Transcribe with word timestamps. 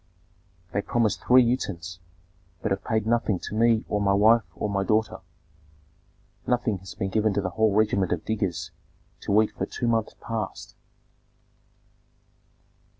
"They 0.73 0.81
promised 0.81 1.21
three 1.21 1.43
utens, 1.45 1.99
but 2.63 2.71
have 2.71 2.83
paid 2.83 3.05
nothing 3.05 3.37
to 3.41 3.53
me 3.53 3.85
or 3.87 4.01
my 4.01 4.13
wife 4.13 4.41
or 4.55 4.67
my 4.67 4.83
daughter. 4.83 5.19
Nothing 6.47 6.79
has 6.79 6.95
been 6.95 7.11
given 7.11 7.35
to 7.35 7.41
the 7.41 7.51
whole 7.51 7.71
regiment 7.75 8.11
of 8.11 8.25
diggers 8.25 8.71
to 9.19 9.39
eat 9.43 9.51
for 9.51 9.67
two 9.67 9.87
months 9.87 10.15
past." 10.19 10.73